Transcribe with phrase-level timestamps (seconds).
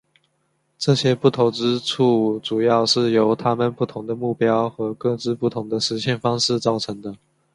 [0.79, 7.15] 这些不同之处主要是由他们不同的目标和各自不同的实现方式造成的。